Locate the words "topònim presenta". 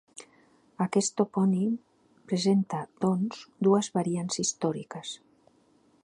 1.21-2.79